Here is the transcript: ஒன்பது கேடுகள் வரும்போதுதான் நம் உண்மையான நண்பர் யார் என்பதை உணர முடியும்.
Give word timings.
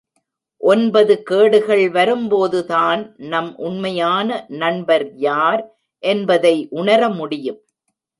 ஒன்பது 0.61 1.13
கேடுகள் 1.23 1.83
வரும்போதுதான் 1.89 3.01
நம் 3.25 3.51
உண்மையான 3.57 4.29
நண்பர் 4.57 5.05
யார் 5.17 5.61
என்பதை 6.03 6.55
உணர 6.71 7.09
முடியும். 7.09 7.59